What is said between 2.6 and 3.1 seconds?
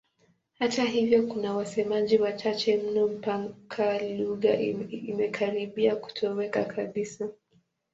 mno